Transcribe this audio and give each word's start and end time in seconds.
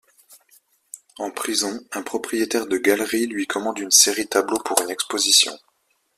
En 1.19 1.29
prison, 1.29 1.79
un 1.91 2.01
propriétaire 2.01 2.65
de 2.65 2.77
galerie 2.79 3.27
lui 3.27 3.45
commande 3.45 3.77
une 3.77 3.91
série 3.91 4.27
tableaux 4.27 4.57
pour 4.57 4.81
une 4.81 4.89
exposition. 4.89 5.55